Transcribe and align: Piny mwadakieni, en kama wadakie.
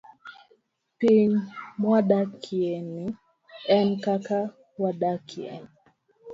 Piny 0.97 1.33
mwadakieni, 1.79 3.05
en 3.77 3.89
kama 4.03 4.39
wadakie. 4.81 5.53